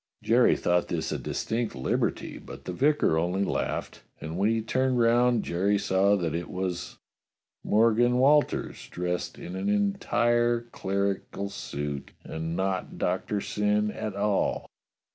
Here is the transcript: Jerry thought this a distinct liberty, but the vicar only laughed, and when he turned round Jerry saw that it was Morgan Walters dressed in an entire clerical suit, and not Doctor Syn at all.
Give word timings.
Jerry 0.23 0.55
thought 0.55 0.87
this 0.87 1.11
a 1.11 1.19
distinct 1.19 1.75
liberty, 1.75 2.39
but 2.39 2.65
the 2.65 2.73
vicar 2.73 3.19
only 3.19 3.43
laughed, 3.43 4.01
and 4.19 4.35
when 4.35 4.49
he 4.49 4.59
turned 4.59 4.97
round 4.97 5.43
Jerry 5.43 5.77
saw 5.77 6.15
that 6.15 6.33
it 6.33 6.49
was 6.49 6.97
Morgan 7.63 8.17
Walters 8.17 8.87
dressed 8.89 9.37
in 9.37 9.55
an 9.55 9.69
entire 9.69 10.61
clerical 10.71 11.49
suit, 11.51 12.13
and 12.23 12.55
not 12.55 12.97
Doctor 12.97 13.41
Syn 13.41 13.91
at 13.91 14.15
all. 14.15 14.65